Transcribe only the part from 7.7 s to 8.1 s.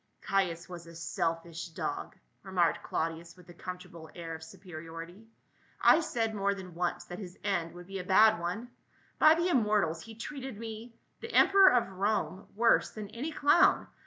would be a